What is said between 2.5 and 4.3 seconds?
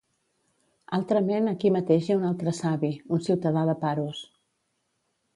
savi, un ciutadà de Paros